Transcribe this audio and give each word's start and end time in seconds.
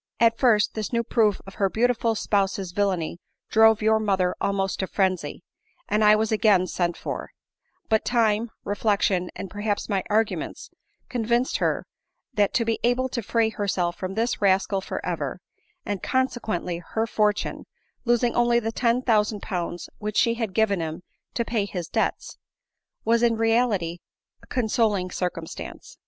At 0.19 0.39
first 0.39 0.73
this 0.73 0.91
new 0.91 1.03
proof 1.03 1.41
of 1.45 1.53
her 1.61 1.69
beautiful 1.69 2.15
spouse's 2.15 2.71
villany 2.71 3.19
drove 3.51 3.83
your 3.83 3.99
mother 3.99 4.33
almost 4.41 4.79
to 4.79 4.87
frenzy, 4.87 5.43
and 5.87 6.01
1 6.01 6.17
was 6.17 6.31
again 6.31 6.65
sent 6.65 6.97
for; 6.97 7.29
but 7.87 8.03
time, 8.03 8.49
reflection, 8.63 9.29
and 9.35 9.47
perhaps 9.47 9.89
my 9.89 10.03
arguments, 10.09 10.71
convinced 11.07 11.57
her, 11.57 11.85
that 12.33 12.51
to 12.55 12.65
be 12.65 12.79
able 12.83 13.09
to 13.09 13.21
free 13.21 13.49
herself 13.51 13.95
from 13.95 14.15
this 14.15 14.41
rascal 14.41 14.81
for 14.81 15.05
ever, 15.05 15.39
and 15.85 16.01
consequently 16.01 16.79
her 16.79 17.05
fortune, 17.05 17.67
losing 18.03 18.33
only 18.33 18.59
the 18.59 18.71
ten 18.71 19.03
thousand 19.03 19.43
pounds 19.43 19.87
which 19.99 20.17
she 20.17 20.33
had 20.33 20.55
given 20.55 20.79
him 20.79 21.03
to 21.35 21.45
pay 21.45 21.63
his 21.65 21.87
debts, 21.87 22.39
was 23.05 23.21
in 23.21 23.35
reality 23.37 23.99
a 24.41 24.47
consol 24.47 24.53
i 24.53 24.53
102 24.53 24.55
ADELINE 24.55 24.89
MOWBRAY. 24.89 25.03
mg 25.03 25.13
circumstance. 25.13 25.97